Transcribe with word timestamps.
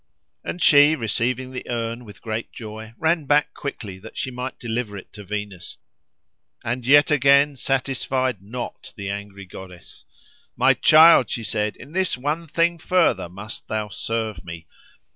And 0.43 0.59
she, 0.63 0.95
receiving 0.95 1.51
the 1.51 1.69
urn 1.69 2.05
with 2.05 2.23
great 2.23 2.51
joy, 2.51 2.95
ran 2.97 3.25
back 3.25 3.53
quickly 3.53 3.99
that 3.99 4.17
she 4.17 4.31
might 4.31 4.57
deliver 4.57 4.97
it 4.97 5.13
to 5.13 5.23
Venus, 5.23 5.77
and 6.63 6.87
yet 6.87 7.11
again 7.11 7.55
satisfied 7.55 8.41
not 8.41 8.93
the 8.95 9.11
angry 9.11 9.45
goddess. 9.45 10.05
"My 10.55 10.73
child!" 10.73 11.29
she 11.29 11.43
said, 11.43 11.75
"in 11.75 11.91
this 11.91 12.17
one 12.17 12.47
thing 12.47 12.79
further 12.79 13.29
must 13.29 13.67
thou 13.67 13.89
serve 13.89 14.43
me. 14.43 14.65